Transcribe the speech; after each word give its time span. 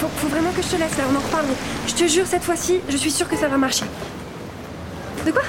faut, 0.00 0.08
faut 0.16 0.28
vraiment 0.28 0.50
que 0.52 0.62
je 0.62 0.68
te 0.68 0.76
laisse 0.76 0.96
là, 0.98 1.04
on 1.12 1.16
en 1.16 1.20
reparle. 1.20 1.46
Je 1.86 1.94
te 1.94 2.06
jure, 2.06 2.26
cette 2.26 2.44
fois-ci, 2.44 2.80
je 2.88 2.96
suis 2.96 3.10
sûre 3.10 3.28
que 3.28 3.36
ça 3.36 3.48
va 3.48 3.56
marcher. 3.56 3.84
De 5.26 5.32
quoi? 5.32 5.42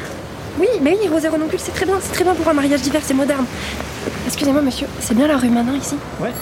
Oui, 0.59 0.67
mais 0.81 0.97
oui, 1.01 1.07
Rose 1.09 1.23
et 1.23 1.27
Renoncule, 1.29 1.59
c'est 1.59 1.73
très 1.73 1.85
bien, 1.85 1.97
c'est 2.01 2.11
très 2.13 2.23
bien 2.23 2.33
pour 2.35 2.47
un 2.47 2.53
mariage 2.53 2.81
divers, 2.81 3.01
c'est 3.03 3.13
moderne. 3.13 3.45
Excusez-moi, 4.27 4.61
monsieur, 4.61 4.87
c'est 4.99 5.15
bien 5.15 5.27
la 5.27 5.37
rue 5.37 5.49
maintenant 5.49 5.75
ici? 5.75 5.95
Ouais. 6.19 6.33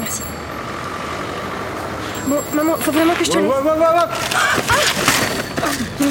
Merci. 0.00 0.20
Bon, 2.26 2.36
maman, 2.54 2.74
faut 2.80 2.92
vraiment 2.92 3.14
que 3.14 3.24
je 3.24 3.30
te 3.30 3.36
Ouais, 3.36 3.42
laisse. 3.42 3.50
ouais, 3.50 3.70
ouais, 3.70 3.78
ouais, 3.78 3.86
ouais. 6.00 6.06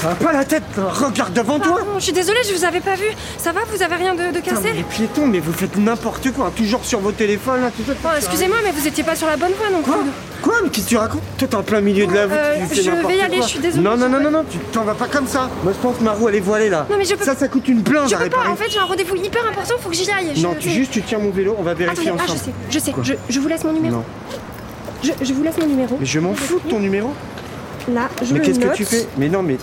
Ça 0.00 0.08
va 0.08 0.14
pas 0.14 0.32
la 0.32 0.44
tête 0.44 0.62
Regarde 0.78 1.34
devant 1.34 1.58
toi 1.58 1.76
Pardon, 1.76 1.98
je 1.98 2.04
suis 2.04 2.12
désolée, 2.12 2.38
je 2.48 2.54
vous 2.54 2.64
avais 2.64 2.80
pas 2.80 2.94
vu. 2.94 3.04
Ça 3.36 3.52
va, 3.52 3.60
vous 3.70 3.82
avez 3.82 3.96
rien 3.96 4.14
de, 4.14 4.32
de 4.32 4.40
Putain, 4.40 4.54
mais 4.56 4.62
cassé 4.62 4.72
les 4.74 4.82
piétons, 4.82 5.26
mais 5.26 5.40
vous 5.40 5.52
faites 5.52 5.76
n'importe 5.76 6.32
quoi, 6.32 6.50
toujours 6.56 6.84
sur 6.86 7.00
vos 7.00 7.12
téléphones 7.12 7.60
là, 7.60 7.70
tout 7.70 7.82
ça. 7.86 7.92
Bon, 8.02 8.08
excusez-moi, 8.16 8.56
mais 8.64 8.70
vous 8.70 8.86
étiez 8.86 9.04
pas 9.04 9.14
sur 9.14 9.26
la 9.26 9.36
bonne 9.36 9.52
voie 9.52 9.68
non 9.70 9.82
plus. 9.82 9.92
Quoi 9.92 10.02
Quoi 10.40 10.54
Mais 10.64 10.70
qu'est-ce 10.70 10.86
que 10.86 10.90
tu 10.90 10.96
racontes 10.96 11.20
Toi 11.36 11.48
t'es 11.48 11.54
en 11.54 11.62
plein 11.62 11.82
milieu 11.82 12.06
de 12.06 12.14
la 12.14 12.22
route, 12.24 12.32
Euh, 12.32 12.56
tu 12.60 12.76
fais 12.76 12.82
je 12.82 12.90
vais 12.90 13.16
y 13.16 13.20
aller, 13.20 13.36
quoi. 13.36 13.46
je 13.46 13.50
suis 13.50 13.58
désolée, 13.58 13.82
Non, 13.84 13.96
non, 13.98 14.08
non, 14.08 14.20
non, 14.20 14.30
non, 14.30 14.44
tu 14.50 14.56
t'en 14.72 14.84
vas 14.84 14.94
pas 14.94 15.06
comme 15.06 15.26
ça. 15.26 15.50
Moi 15.62 15.74
je 15.76 15.78
pense 15.86 15.98
que 15.98 16.02
ma 16.02 16.12
roue 16.12 16.30
elle 16.30 16.36
est 16.36 16.40
voilée 16.40 16.70
là. 16.70 16.86
Non, 16.88 16.96
mais 16.96 17.04
je 17.04 17.14
peux- 17.14 17.24
Ça, 17.24 17.36
ça 17.36 17.48
coûte 17.48 17.68
une 17.68 17.82
blinde 17.82 18.08
Je 18.08 18.16
peux 18.16 18.30
pas, 18.30 18.48
en 18.48 18.56
fait, 18.56 18.70
j'ai 18.70 18.78
un 18.78 18.84
rendez-vous 18.84 19.16
hyper 19.16 19.46
important, 19.46 19.74
faut 19.78 19.90
que 19.90 19.96
j'y 19.96 20.10
aille. 20.10 20.32
Non, 20.40 20.54
tu 20.58 20.70
juste 20.70 20.92
tu 20.92 21.02
tiens 21.02 21.18
mon 21.18 21.30
vélo, 21.30 21.56
on 21.58 21.62
va 21.62 21.74
vérifier 21.74 22.08
Attendez, 22.08 22.22
ah, 22.22 22.26
je 22.26 22.32
ensemble. 22.32 22.44
sais, 22.46 22.52
je 22.70 22.78
sais. 22.78 23.16
Je, 23.28 23.38
vous 23.38 23.48
laisse 23.48 23.64
mon 23.64 23.74
numéro. 23.74 23.96
Non. 23.96 24.04
Je, 25.02 25.32
vous 25.34 25.42
laisse 25.42 25.58
mon 25.58 25.66
numéro. 25.66 25.96
Mais 26.00 26.06
je 26.06 26.20
m'en 26.20 26.32
fous 26.34 26.60
de 26.64 26.70
ton 26.70 26.80
numéro. 26.80 27.12
Là, 27.92 28.08
je 28.22 28.32
mais 28.32 28.40
qu'est-ce 28.40 28.60
que 28.60 28.74
tu 28.74 28.84
fais 28.84 29.06
Mais 29.18 29.28
non, 29.28 29.42
mais. 29.42 29.58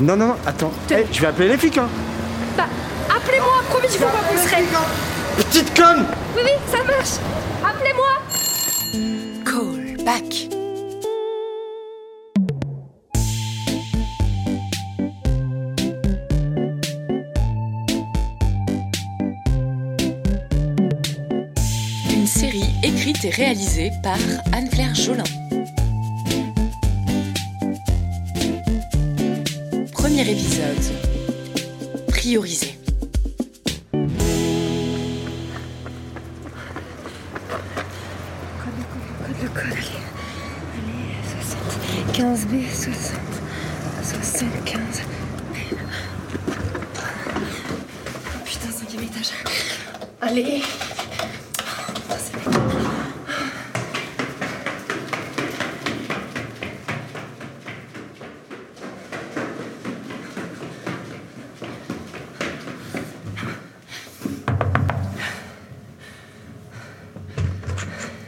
Non, 0.00 0.16
non, 0.16 0.28
non, 0.28 0.36
attends. 0.46 0.72
Te- 0.86 0.94
Eh, 0.94 1.06
je 1.12 1.20
vais 1.20 1.26
appeler 1.26 1.48
les 1.48 1.58
flics, 1.58 1.78
hein. 1.78 1.88
Bah, 2.56 2.66
appelez-moi, 3.14 3.62
promis, 3.68 3.88
je 3.92 3.98
vous 3.98 4.04
pas 4.04 4.22
vous 4.32 4.38
serez. 4.48 4.62
Petite 5.36 5.74
conne 5.76 6.06
Oui, 6.36 6.42
oui, 6.44 6.50
ça 6.70 6.78
marche. 6.84 7.18
Appelez-moi. 7.64 8.08
Call 9.44 10.04
back. 10.04 10.48
Une 22.10 22.26
série 22.26 22.64
écrite 22.82 23.24
et 23.24 23.30
réalisée 23.30 23.90
par 24.02 24.16
Anne-Claire 24.52 24.94
Jolin. 24.94 25.24
Épisode. 30.26 30.76
Priorisé. 32.08 32.74
Code, 33.92 34.02
le 39.40 39.48
code, 39.48 39.62
allez. 39.62 39.76
Allez, 40.74 41.14
60. 42.10 42.48
15B, 42.48 42.52
60. 42.68 43.20
75. 44.02 45.02
Oh 48.34 48.40
putain, 48.44 48.70
cinquième 48.72 49.04
étage. 49.04 49.30
Allez. 50.20 50.62
Oh, 52.10 52.14
c'est 52.18 52.50
bon. 52.50 52.50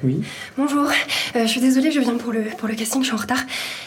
Oui. 0.02 0.22
Bonjour, 0.56 0.88
Euh, 1.36 1.42
je 1.42 1.46
suis 1.46 1.60
désolée, 1.60 1.90
je 1.92 2.00
viens 2.00 2.16
pour 2.16 2.32
le, 2.32 2.42
pour 2.58 2.66
le 2.68 2.74
casting, 2.74 3.02
je 3.02 3.06
suis 3.08 3.14
en 3.14 3.18
retard. 3.18 3.38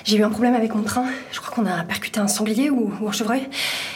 J'ai 0.05 0.17
eu 0.17 0.23
un 0.23 0.29
problème 0.29 0.53
avec 0.53 0.73
mon 0.75 0.83
train. 0.83 1.05
Je 1.31 1.39
crois 1.39 1.53
qu'on 1.55 1.65
a 1.69 1.83
percuté 1.83 2.19
un 2.19 2.27
sanglier 2.27 2.69
ou, 2.69 2.91
ou 3.01 3.07
un 3.09 3.11
chevreuil. 3.11 3.41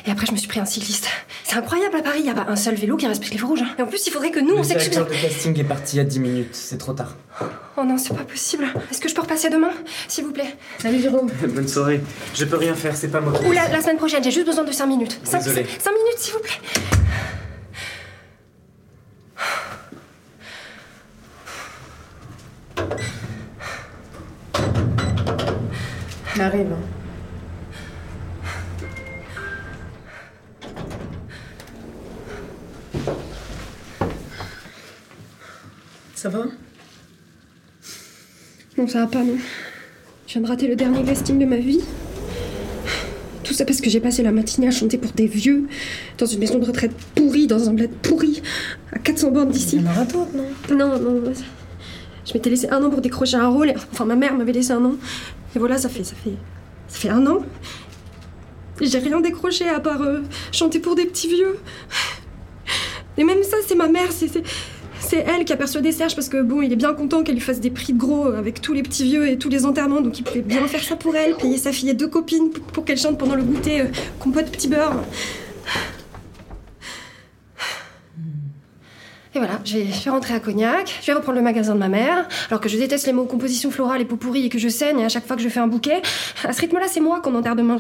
Et 0.07 0.11
après, 0.11 0.25
je 0.25 0.31
me 0.31 0.38
suis 0.38 0.47
pris 0.47 0.59
un 0.59 0.66
cycliste. 0.66 1.07
C'est 1.44 1.55
incroyable 1.57 1.95
à 1.95 2.01
Paris, 2.01 2.19
il 2.19 2.23
n'y 2.23 2.29
a 2.29 2.33
pas 2.33 2.47
un 2.50 2.55
seul 2.55 2.73
vélo 2.75 2.97
qui 2.97 3.05
respecte 3.07 3.31
les 3.33 3.38
feux 3.38 3.45
rouges. 3.45 3.61
hein. 3.61 3.69
Et 3.78 3.81
en 3.83 3.85
plus, 3.88 4.05
il 4.07 4.11
faudrait 4.11 4.31
que 4.31 4.39
nous, 4.39 4.55
on 4.55 4.57
Le 4.57 4.63
s'excuse. 4.63 4.89
directeur 4.91 5.16
de 5.16 5.22
casting 5.22 5.59
est 5.59 5.63
parti 5.63 5.95
il 5.95 5.97
y 5.97 6.01
a 6.01 6.05
10 6.05 6.19
minutes, 6.19 6.50
c'est 6.55 6.78
trop 6.79 6.94
tard. 6.94 7.16
Oh 7.78 7.83
non, 7.85 7.97
c'est 8.00 8.16
pas 8.16 8.23
possible. 8.23 8.66
Est-ce 8.91 8.99
que 8.99 9.07
je 9.09 9.13
peux 9.13 9.22
repasser 9.22 9.49
demain, 9.49 9.69
s'il 10.07 10.23
vous 10.25 10.31
plaît? 10.34 10.55
Salut 10.79 10.99
Jérôme. 10.99 11.29
Bonne 11.47 11.67
soirée. 11.67 12.01
Je 12.34 12.45
peux 12.45 12.57
rien 12.57 12.73
faire, 12.73 12.95
c'est 12.95 13.09
pas 13.09 13.22
moi. 13.22 13.34
Ou 13.47 13.51
la, 13.51 13.67
la 13.69 13.79
semaine 13.81 13.97
prochaine, 13.97 14.23
j'ai 14.23 14.31
juste 14.31 14.47
besoin 14.47 14.63
de 14.63 14.72
5 14.72 14.88
minutes. 14.88 15.19
5, 15.23 15.38
Désolé. 15.44 15.61
minutes, 15.61 16.17
s'il 16.17 16.34
vous 16.34 16.39
plaît. 16.39 16.59
J'arrive. 26.35 26.67
Ça 36.13 36.29
va? 36.29 36.45
Non, 38.77 38.87
ça 38.87 38.99
va 38.99 39.07
pas, 39.07 39.23
non. 39.23 39.37
Je 40.27 40.33
viens 40.33 40.41
de 40.41 40.47
rater 40.47 40.67
le 40.67 40.75
dernier 40.75 41.03
casting 41.03 41.39
de 41.39 41.45
ma 41.45 41.57
vie. 41.57 41.81
Tout 43.43 43.53
ça 43.53 43.65
parce 43.65 43.81
que 43.81 43.89
j'ai 43.89 43.99
passé 43.99 44.21
la 44.23 44.31
matinée 44.31 44.67
à 44.67 44.71
chanter 44.71 44.97
pour 44.97 45.11
des 45.13 45.25
vieux, 45.25 45.67
dans 46.17 46.25
une 46.25 46.39
maison 46.39 46.59
de 46.59 46.65
retraite 46.65 46.91
pourrie, 47.15 47.47
dans 47.47 47.69
un 47.69 47.73
bled 47.73 47.91
pourri, 48.03 48.43
à 48.91 48.99
400 48.99 49.31
bornes 49.31 49.51
d'ici. 49.51 49.77
Il 49.77 49.83
y 49.83 49.87
en 49.87 49.91
aura 49.91 50.05
d'autres, 50.05 50.35
non? 50.35 50.75
Non, 50.75 50.99
non, 50.99 51.21
non. 51.21 51.33
Je 52.27 52.33
m'étais 52.33 52.49
laissé 52.49 52.67
un 52.69 52.83
an 52.83 52.89
pour 52.89 53.01
décrocher 53.01 53.38
un 53.38 53.47
rôle. 53.47 53.69
et- 53.69 53.75
Enfin, 53.93 54.05
ma 54.05 54.15
mère 54.15 54.33
m'avait 54.35 54.51
laissé 54.51 54.71
un 54.73 54.83
an. 54.83 54.95
Et 55.55 55.59
voilà, 55.59 55.77
ça 55.77 55.88
fait, 55.89 56.03
ça 56.03 56.15
fait, 56.15 56.33
ça 56.88 56.99
fait 56.99 57.09
un 57.09 57.25
an. 57.25 57.39
J'ai 58.81 58.99
rien 58.99 59.21
décroché 59.21 59.67
à 59.69 59.79
part 59.79 60.01
euh, 60.01 60.21
chanter 60.51 60.79
pour 60.79 60.95
des 60.95 61.05
petits 61.05 61.27
vieux. 61.29 61.57
Et 63.17 63.23
même 63.23 63.41
ça, 63.43 63.57
c'est 63.66 63.75
ma 63.75 63.87
mère. 63.87 64.11
C'est, 64.11 64.29
c'est, 64.99 65.25
elle 65.27 65.45
qui 65.45 65.53
a 65.53 65.57
persuadé 65.57 65.91
Serge 65.91 66.16
parce 66.16 66.27
que 66.29 66.41
bon, 66.41 66.61
il 66.61 66.71
est 66.73 66.75
bien 66.75 66.93
content 66.93 67.23
qu'elle 67.23 67.35
lui 67.35 67.41
fasse 67.41 67.59
des 67.61 67.71
prix 67.71 67.93
de 67.93 67.97
gros 67.97 68.27
avec 68.27 68.61
tous 68.61 68.73
les 68.73 68.83
petits 68.83 69.05
vieux 69.05 69.27
et 69.29 69.37
tous 69.37 69.49
les 69.49 69.66
enterrements. 69.66 70.01
Donc 70.01 70.19
il 70.19 70.23
pouvait 70.23 70.41
bien 70.41 70.67
faire 70.67 70.83
ça 70.83 70.95
pour 70.97 71.16
elle, 71.16 71.35
payer 71.37 71.57
sa 71.57 71.71
fille 71.71 71.89
et 71.89 71.93
deux 71.95 72.07
copines 72.09 72.49
pour, 72.51 72.63
pour 72.66 72.85
qu'elle 72.85 72.97
chante 72.99 73.17
pendant 73.17 73.35
le 73.35 73.43
goûter 73.43 73.81
euh, 73.81 73.85
compote 74.19 74.47
petit 74.51 74.67
beurre. 74.67 74.93
Et 79.37 79.39
voilà, 79.39 79.59
je 79.63 79.77
vais, 79.77 79.85
je 79.85 80.03
vais 80.03 80.09
rentrer 80.09 80.33
à 80.33 80.39
Cognac, 80.39 80.97
je 80.99 81.05
vais 81.05 81.13
reprendre 81.13 81.37
le 81.37 81.43
magasin 81.43 81.75
de 81.75 81.79
ma 81.79 81.89
mère, 81.89 82.27
alors 82.49 82.59
que 82.59 82.67
je 82.67 82.75
déteste 82.75 83.05
les 83.05 83.13
mots 83.13 83.25
composition 83.25 83.69
florale 83.69 84.01
et 84.01 84.05
pot 84.05 84.17
pourri 84.17 84.47
et 84.47 84.49
que 84.49 84.57
je 84.57 84.67
saigne 84.67 85.05
à 85.05 85.09
chaque 85.09 85.27
fois 85.27 85.35
que 85.35 85.43
je 85.43 85.49
fais 85.49 85.59
un 85.59 85.67
bouquet. 85.67 86.01
À 86.43 86.53
ce 86.53 86.61
rythme-là, 86.61 86.87
c'est 86.87 87.01
moi 87.01 87.21
qu'on 87.21 87.35
enterre 87.35 87.55
demain. 87.55 87.77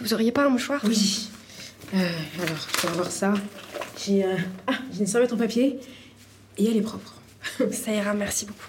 Vous 0.00 0.14
auriez 0.14 0.32
pas 0.32 0.46
un 0.46 0.48
mouchoir 0.48 0.80
Oui. 0.84 1.28
Euh, 1.94 1.98
alors, 2.42 2.56
je 2.80 2.86
vais 2.86 2.92
voir 2.94 3.10
ça. 3.10 3.34
J'ai 3.98 4.24
euh, 4.24 4.36
ah, 4.66 4.72
j'ai 4.94 5.00
une 5.00 5.06
serviette 5.06 5.34
en 5.34 5.36
papier 5.36 5.78
et 6.56 6.70
elle 6.70 6.78
est 6.78 6.80
propre. 6.80 7.16
Ça 7.70 7.92
ira, 7.92 8.14
merci 8.14 8.46
beaucoup. 8.46 8.64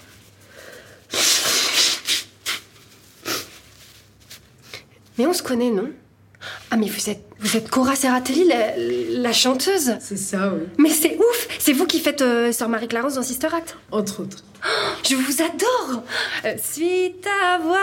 Mais 5.17 5.25
on 5.25 5.31
se 5.31 5.41
connaît, 5.41 5.71
non? 5.71 5.89
Ah, 6.71 6.77
mais 6.77 6.87
vous 6.87 7.09
êtes, 7.09 7.23
vous 7.39 7.57
êtes 7.57 7.69
Cora 7.69 7.95
Serratelli, 7.95 8.45
la, 8.45 8.77
la 8.77 9.33
chanteuse 9.33 9.95
C'est 9.99 10.17
ça, 10.17 10.53
oui. 10.53 10.61
Mais 10.77 10.89
c'est 10.91 11.17
ouf 11.17 11.47
C'est 11.57 11.73
vous 11.73 11.85
qui 11.87 11.99
faites 11.99 12.21
euh, 12.21 12.51
Sœur 12.51 12.69
Marie-Clarence 12.69 13.15
dans 13.15 13.23
Sister 13.23 13.47
Act 13.47 13.75
Entre 13.91 14.21
autres. 14.21 14.43
Je 15.07 15.15
vous 15.15 15.41
adore 15.41 16.03
Euh, 16.45 16.55
Suis 16.61 17.15
ta 17.21 17.57
voix 17.57 17.79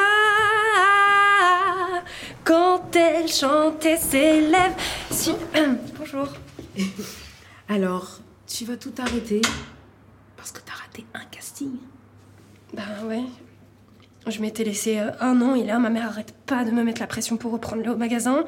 quand 2.44 2.94
elle 2.94 3.28
chantait 3.28 3.96
ses 3.96 4.40
lèvres. 4.40 4.76
Si... 5.10 5.32
Bonjour. 5.98 6.28
Alors, 7.68 8.20
tu 8.46 8.64
vas 8.66 8.76
tout 8.76 8.92
arrêter 8.98 9.42
parce 10.36 10.52
que 10.52 10.60
t'as 10.64 10.74
raté 10.74 11.04
un 11.14 11.24
casting. 11.32 11.72
Ben 12.72 12.84
ouais. 13.08 13.24
Je 14.28 14.40
m'étais 14.40 14.64
laissé 14.64 14.98
euh, 14.98 15.10
un 15.20 15.40
an 15.40 15.54
et 15.54 15.64
là, 15.64 15.78
ma 15.78 15.88
mère 15.88 16.06
arrête 16.06 16.34
pas 16.46 16.64
de 16.64 16.72
me 16.72 16.82
mettre 16.82 17.00
la 17.00 17.06
pression 17.06 17.36
pour 17.36 17.52
reprendre 17.52 17.82
le 17.84 17.94
magasin. 17.94 18.44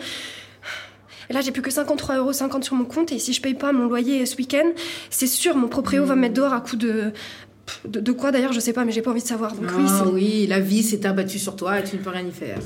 Et 1.31 1.33
là, 1.33 1.41
j'ai 1.41 1.53
plus 1.53 1.63
que 1.63 1.71
53,50 1.71 2.17
euros 2.17 2.33
sur 2.63 2.75
mon 2.75 2.85
compte 2.85 3.13
et 3.13 3.19
si 3.19 3.33
je 3.33 3.41
paye 3.41 3.55
pas 3.55 3.73
mon 3.73 3.87
loyer 3.87 4.27
ce 4.27 4.37
week-end, 4.37 4.67
c'est 5.11 5.27
sûr, 5.27 5.57
mon 5.57 5.69
proprio 5.69 6.05
va 6.05 6.17
me 6.17 6.23
mettre 6.23 6.35
dehors 6.35 6.53
à 6.53 6.61
coup 6.61 6.77
de. 6.77 7.13
De, 7.85 8.01
de 8.01 8.13
quoi 8.13 8.33
d'ailleurs, 8.33 8.55
je 8.55 8.61
sais 8.61 8.73
pas, 8.73 8.87
mais 8.87 8.93
j'ai 8.93 9.03
pas 9.03 9.11
envie 9.11 9.21
de 9.21 9.27
savoir. 9.27 9.53
Donc 9.55 9.67
oui, 9.77 9.85
ah 9.87 10.05
oui, 10.11 10.47
la 10.47 10.59
vie 10.59 10.83
s'est 10.83 11.05
abattue 11.05 11.39
sur 11.39 11.55
toi 11.55 11.79
et 11.79 11.85
tu 11.85 11.97
ne 11.97 12.03
peux 12.03 12.11
rien 12.11 12.27
y 12.27 12.33
faire. 12.33 12.61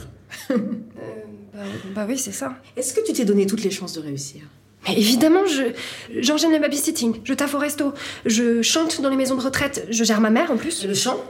Bah, 1.55 1.61
bah 1.95 2.07
oui, 2.09 2.17
c'est 2.17 2.33
ça. 2.33 2.55
Est-ce 2.79 2.95
que 2.95 3.05
tu 3.05 3.13
t'es 3.13 3.27
donné 3.27 3.45
toutes 3.47 3.63
les 3.63 3.71
chances 3.71 3.93
de 3.93 4.01
réussir? 4.01 4.41
Mais 4.89 4.95
évidemment, 4.97 5.45
je 5.45 5.65
j'enchaîne 6.19 6.51
les 6.51 6.59
babysitting, 6.59 7.21
je 7.25 7.35
taffe 7.35 7.55
au 7.55 7.59
resto, 7.59 7.93
je 8.25 8.63
chante 8.63 9.03
dans 9.03 9.11
les 9.11 9.17
maisons 9.17 9.37
de 9.37 9.43
retraite, 9.43 9.87
je 9.91 10.03
gère 10.03 10.23
ma 10.23 10.31
mère 10.31 10.51
en 10.51 10.57
plus. 10.57 10.87
Le 10.87 10.95
chant 10.95 11.23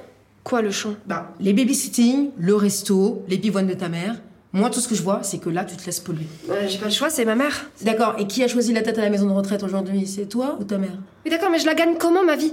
Quoi 0.44 0.60
le 0.62 0.70
chant? 0.70 0.94
Bah, 1.06 1.32
les 1.40 1.52
babysitting, 1.52 2.30
le 2.38 2.54
resto, 2.54 3.24
les 3.28 3.38
pivoines 3.38 3.66
de 3.68 3.74
ta 3.74 3.88
mère. 3.88 4.20
Moi, 4.52 4.68
tout 4.70 4.80
ce 4.80 4.88
que 4.88 4.94
je 4.94 5.02
vois, 5.02 5.22
c'est 5.22 5.38
que 5.38 5.48
là, 5.48 5.64
tu 5.64 5.76
te 5.76 5.86
laisses 5.86 6.00
polluer. 6.00 6.26
Euh, 6.50 6.66
J'ai 6.68 6.78
pas 6.78 6.86
le 6.86 6.90
choix, 6.92 7.08
c'est 7.10 7.24
ma 7.24 7.34
mère. 7.34 7.70
D'accord, 7.82 8.16
et 8.18 8.26
qui 8.26 8.42
a 8.44 8.48
choisi 8.48 8.72
la 8.74 8.82
tête 8.82 8.98
à 8.98 9.02
la 9.02 9.08
maison 9.08 9.26
de 9.26 9.32
retraite 9.32 9.62
aujourd'hui? 9.62 10.06
C'est 10.06 10.26
toi 10.26 10.58
ou 10.60 10.64
ta 10.64 10.76
mère? 10.78 10.98
Mais 11.24 11.30
d'accord, 11.30 11.48
mais 11.50 11.58
je 11.58 11.64
la 11.66 11.74
gagne 11.74 11.96
comment 11.98 12.22
ma 12.24 12.36
vie? 12.36 12.52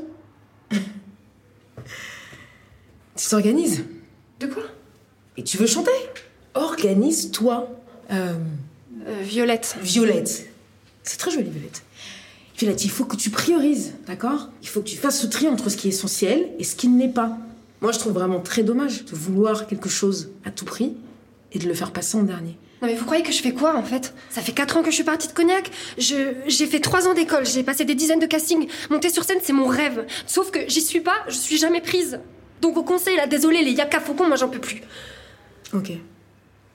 Tu 3.15 3.27
t'organises 3.29 3.83
De 4.39 4.47
quoi? 4.47 4.63
Et 5.35 5.43
tu 5.43 5.57
veux 5.57 5.67
chanter? 5.67 5.91
Organise-toi. 6.53 7.69
Euh, 8.11 8.33
Euh, 9.07 9.21
Violette. 9.23 9.77
Violette. 9.81 10.49
C'est 11.03 11.17
très 11.17 11.31
joli, 11.31 11.49
Violette. 11.49 11.83
Violette, 12.57 12.83
il 12.83 12.91
faut 12.91 13.05
que 13.05 13.15
tu 13.15 13.29
priorises, 13.29 13.93
d'accord? 14.07 14.49
Il 14.61 14.67
faut 14.67 14.81
que 14.81 14.87
tu 14.89 14.97
fasses 14.97 15.23
le 15.23 15.29
tri 15.29 15.47
entre 15.47 15.69
ce 15.69 15.77
qui 15.77 15.87
est 15.87 15.91
essentiel 15.91 16.49
et 16.59 16.63
ce 16.65 16.75
qui 16.75 16.87
ne 16.89 16.99
l'est 16.99 17.07
pas. 17.13 17.37
Moi, 17.81 17.91
je 17.91 17.99
trouve 17.99 18.13
vraiment 18.13 18.41
très 18.41 18.63
dommage 18.63 19.05
de 19.05 19.15
vouloir 19.15 19.67
quelque 19.67 19.89
chose 19.89 20.31
à 20.45 20.51
tout 20.51 20.65
prix 20.65 20.95
et 21.51 21.59
de 21.59 21.67
le 21.67 21.73
faire 21.73 21.91
passer 21.91 22.17
en 22.17 22.23
dernier. 22.23 22.57
Non 22.81 22.87
mais 22.87 22.95
vous 22.95 23.03
croyez 23.03 23.23
que 23.23 23.33
je 23.33 23.41
fais 23.41 23.51
quoi 23.51 23.75
en 23.75 23.83
fait? 23.83 24.13
Ça 24.29 24.41
fait 24.41 24.53
4 24.53 24.77
ans 24.77 24.83
que 24.83 24.89
je 24.89 24.95
suis 24.95 25.03
partie 25.03 25.27
de 25.27 25.33
Cognac. 25.33 25.69
Je, 25.97 26.33
j'ai 26.47 26.65
fait 26.65 26.79
3 26.79 27.09
ans 27.09 27.13
d'école, 27.13 27.45
j'ai 27.45 27.61
passé 27.63 27.83
des 27.83 27.95
dizaines 27.95 28.19
de 28.19 28.25
castings. 28.25 28.69
Monter 28.89 29.09
sur 29.09 29.25
scène, 29.25 29.39
c'est 29.43 29.51
mon 29.51 29.67
rêve. 29.67 30.05
Sauf 30.25 30.49
que 30.49 30.59
j'y 30.67 30.79
suis 30.81 31.01
pas, 31.01 31.15
je 31.27 31.33
suis 31.33 31.57
jamais 31.57 31.81
prise. 31.81 32.21
Donc 32.61 32.77
au 32.77 32.83
conseil, 32.83 33.17
là, 33.17 33.27
désolé, 33.27 33.63
les 33.63 33.71
yaka 33.71 33.99
faucons, 33.99 34.27
moi 34.27 34.37
j'en 34.37 34.47
peux 34.47 34.59
plus. 34.59 34.81
Ok. 35.73 35.91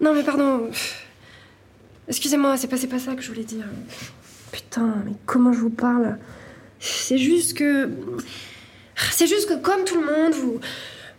Non 0.00 0.12
mais 0.12 0.22
pardon. 0.22 0.68
Excusez-moi, 2.06 2.58
c'est 2.58 2.68
pas, 2.68 2.76
c'est 2.76 2.86
pas 2.86 2.98
ça 2.98 3.14
que 3.14 3.22
je 3.22 3.28
voulais 3.28 3.44
dire. 3.44 3.64
Putain, 4.52 5.02
mais 5.06 5.12
comment 5.24 5.54
je 5.54 5.60
vous 5.60 5.70
parle? 5.70 6.18
C'est 6.80 7.16
juste 7.16 7.54
que. 7.54 7.88
C'est 9.10 9.26
juste 9.26 9.48
que 9.48 9.54
comme 9.54 9.84
tout 9.84 9.98
le 9.98 10.04
monde, 10.04 10.34
vous. 10.34 10.60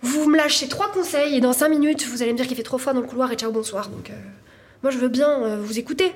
Vous 0.01 0.29
me 0.29 0.37
lâchez 0.37 0.67
trois 0.67 0.91
conseils 0.91 1.35
et 1.35 1.41
dans 1.41 1.53
cinq 1.53 1.69
minutes, 1.69 2.05
vous 2.07 2.21
allez 2.21 2.31
me 2.31 2.37
dire 2.37 2.47
qu'il 2.47 2.55
fait 2.57 2.63
trop 2.63 2.77
froid 2.77 2.93
dans 2.93 3.01
le 3.01 3.07
couloir 3.07 3.31
et 3.31 3.35
ciao, 3.35 3.51
bonsoir. 3.51 3.89
Donc, 3.89 4.09
euh, 4.09 4.13
moi, 4.83 4.91
je 4.91 4.97
veux 4.97 5.07
bien 5.07 5.43
euh, 5.43 5.61
vous 5.61 5.79
écouter. 5.79 6.11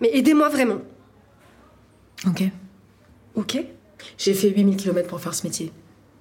Mais 0.00 0.10
aidez-moi 0.12 0.48
vraiment. 0.48 0.80
Ok. 2.26 2.42
Ok 3.34 3.58
J'ai 4.18 4.34
fait 4.34 4.50
8000 4.50 4.76
km 4.76 5.08
pour 5.08 5.20
faire 5.20 5.34
ce 5.34 5.46
métier. 5.46 5.72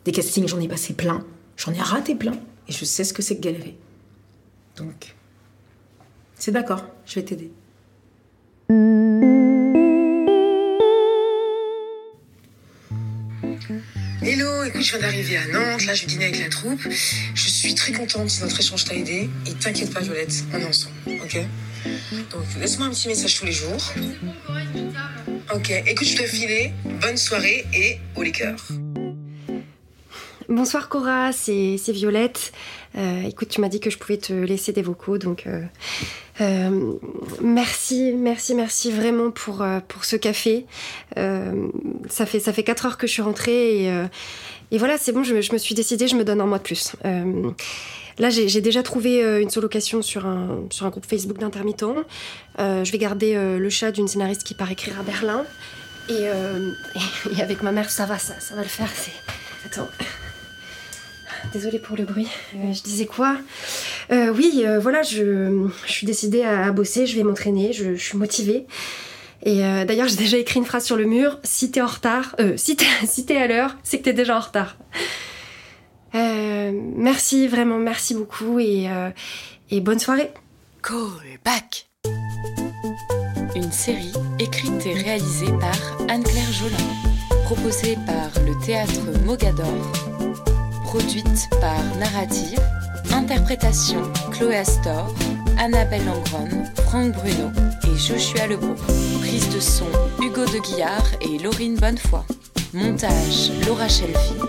Des 0.04 0.12
castings, 0.12 0.48
j'en 0.48 0.60
ai 0.60 0.68
passé 0.68 0.94
plein. 0.94 1.26
J'en 1.58 1.74
ai 1.74 1.82
raté 1.82 2.16
plein. 2.16 2.34
Et 2.68 2.72
je 2.72 2.86
sais 2.86 3.04
ce 3.04 3.14
que 3.14 3.22
c'est 3.22 3.38
que 3.38 3.42
galérer. 3.42 3.78
Donc, 4.78 5.16
c'est 6.36 6.52
d'accord, 6.52 6.84
je 7.06 7.16
vais 7.16 7.24
t'aider. 7.24 7.52
Hello, 14.22 14.64
écoute, 14.64 14.82
je 14.82 14.92
viens 14.92 15.00
d'arriver 15.00 15.38
à 15.38 15.48
Nantes, 15.48 15.86
là 15.86 15.94
je 15.94 16.06
dîner 16.06 16.26
avec 16.26 16.40
la 16.40 16.50
troupe. 16.50 16.82
Je 16.90 17.50
suis 17.50 17.76
très 17.76 17.92
contente 17.92 18.30
si 18.30 18.42
notre 18.42 18.60
échange 18.60 18.86
t'a 18.86 18.96
aidé. 18.96 19.30
Et 19.46 19.54
t'inquiète 19.54 19.94
pas, 19.94 20.00
Violette, 20.00 20.46
on 20.54 20.60
est 20.60 20.66
ensemble, 20.66 20.96
ok? 21.08 21.38
Donc 22.32 22.44
laisse-moi 22.60 22.88
un 22.88 22.92
petit 22.92 23.08
message 23.08 23.38
tous 23.38 23.46
les 23.46 23.52
jours. 23.52 23.94
Ok, 25.54 25.70
écoute, 25.70 26.08
je 26.08 26.18
dois 26.18 26.28
filer. 26.28 26.74
Bonne 27.02 27.18
soirée 27.18 27.66
et 27.74 28.00
au 28.16 28.24
liqueur. 28.24 28.56
Bonsoir 30.48 30.90
Cora, 30.90 31.32
c'est 31.32 31.78
Violette. 31.88 32.52
Euh, 32.98 33.24
écoute, 33.24 33.50
tu 33.50 33.62
m'as 33.62 33.68
dit 33.68 33.80
que 33.80 33.90
je 33.90 33.98
pouvais 33.98 34.18
te 34.18 34.32
laisser 34.32 34.72
des 34.74 34.84
vocaux, 34.84 35.18
donc 35.18 35.48
euh, 35.48 35.64
euh, 36.40 36.94
merci, 37.42 38.14
merci, 38.14 38.54
merci 38.54 38.92
vraiment 38.92 39.32
pour, 39.32 39.66
pour 39.88 40.06
ce 40.06 40.16
café. 40.16 40.66
Ça 41.16 42.26
fait 42.26 42.40
ça 42.40 42.54
fait 42.54 42.64
quatre 42.64 42.86
heures 42.86 42.98
que 42.98 43.08
je 43.08 43.14
suis 43.14 43.22
rentrée 43.24 43.86
et, 43.86 44.04
et 44.72 44.78
voilà, 44.78 44.98
c'est 45.00 45.12
bon, 45.12 45.24
je, 45.24 45.42
je 45.42 45.52
me 45.52 45.58
suis 45.58 45.74
décidée, 45.74 46.08
je 46.08 46.16
me 46.16 46.24
donne 46.24 46.42
un 46.42 46.46
mois 46.46 46.60
de 46.60 46.64
plus. 46.64 46.96
Là, 48.18 48.30
j'ai 48.30 48.62
déjà 48.62 48.84
trouvé 48.84 49.42
une 49.42 49.50
sous-location 49.50 50.04
sur 50.04 50.28
un, 50.28 50.64
sur 50.70 50.86
un 50.86 50.90
groupe 50.90 51.08
Facebook 51.08 51.40
d'intermittents. 51.40 51.96
Je 52.60 52.92
vais 52.92 52.98
garder 53.00 53.34
le 53.36 53.70
chat 53.70 53.92
d'une 53.92 54.08
scénariste 54.08 54.44
qui 54.44 54.54
part 54.54 54.72
écrire 54.72 55.00
à 55.00 55.04
Berlin. 55.04 55.44
Et, 56.08 56.14
et, 56.14 57.36
et 57.38 57.42
avec 57.42 57.64
ma 57.64 57.72
mère, 57.72 57.90
ça 57.90 58.06
va, 58.06 58.20
ça, 58.20 58.40
ça 58.40 58.54
va 58.56 58.62
le 58.62 58.68
faire. 58.68 58.90
Attends. 59.66 59.90
Désolée 61.54 61.80
pour 61.80 61.96
le 61.96 62.04
bruit. 62.04 62.28
Euh, 62.56 62.74
je 62.74 62.82
disais 62.82 63.06
quoi 63.06 63.38
Euh, 64.12 64.34
Oui, 64.34 64.64
euh, 64.66 64.80
voilà, 64.80 65.04
je, 65.04 65.68
suis 65.86 66.06
décidée 66.06 66.44
à, 66.44 66.72
bosser, 66.72 67.06
je 67.06 67.16
vais 67.16 67.24
m'entraîner, 67.24 67.74
je, 67.74 67.96
suis 67.96 68.18
motivée. 68.18 68.66
Et 69.44 69.60
d'ailleurs, 69.86 70.08
j'ai 70.08 70.16
déjà 70.16 70.38
écrit 70.38 70.60
une 70.60 70.66
phrase 70.66 70.86
sur 70.86 70.96
le 70.96 71.06
mur. 71.06 71.40
Si 71.44 71.70
t'es 71.70 71.82
en 71.82 71.86
retard, 71.88 72.36
si 72.56 72.76
t'es 72.76 73.38
à 73.38 73.48
l'heure, 73.48 73.78
c'est 73.84 74.00
que 74.00 74.04
t'es 74.04 74.14
déjà 74.14 74.38
en 74.38 74.40
retard. 74.40 74.78
Merci, 76.14 77.48
vraiment, 77.48 77.78
merci 77.78 78.16
beaucoup 78.16 78.60
et, 78.60 78.90
bonne 79.82 80.00
soirée. 80.00 80.32
Callback. 80.82 81.90
Une 83.56 83.72
série 83.72 84.12
écrite 84.40 84.86
et 84.86 84.94
réalisée 84.94 85.52
par 85.60 85.78
Anne-Claire 86.10 86.52
Jolin, 86.52 87.44
proposée 87.46 87.98
par 88.06 88.44
le 88.44 88.54
théâtre 88.66 89.00
Mogador, 89.26 89.74
produite 90.96 91.50
par 91.60 91.84
Narrative, 92.00 92.58
interprétation 93.12 94.02
Chloé 94.32 94.56
Astor, 94.56 95.14
Annabelle 95.58 96.06
Langron, 96.06 96.64
Franck 96.86 97.12
Bruno 97.16 97.52
et 97.84 97.98
Joshua 97.98 98.48
Lebeau. 98.48 98.76
Prise 99.20 99.50
de 99.54 99.60
son 99.60 99.88
Hugo 100.22 100.46
de 100.46 100.60
Guillard 100.60 101.06
et 101.20 101.38
Laurine 101.38 101.76
Bonnefoy. 101.76 102.22
Montage 102.74 103.52
Laura 103.68 103.90
Shelfie. 103.90 104.40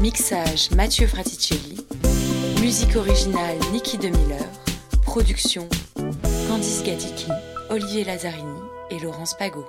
Mixage 0.00 0.70
Mathieu 0.70 1.06
Fraticelli. 1.06 1.86
Musique 2.62 2.96
originale 2.96 3.58
Niki 3.70 3.98
de 3.98 4.08
Miller. 4.08 4.48
Production 5.02 5.68
Candice 6.48 6.82
Gadicki, 6.82 7.28
Olivier 7.68 8.04
Lazzarini 8.04 8.58
et 8.90 8.98
Laurence 9.00 9.34
Pagot. 9.38 9.66